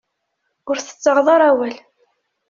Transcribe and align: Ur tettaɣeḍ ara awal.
Ur 0.69 0.77
tettaɣeḍ 0.79 1.27
ara 1.35 1.45
awal. 1.51 1.75